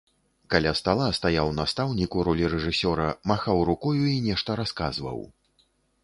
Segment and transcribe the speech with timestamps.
[0.51, 5.19] Каля стала стаяў настаўнік у ролі рэжысёра, махаў рукою і нешта расказваў.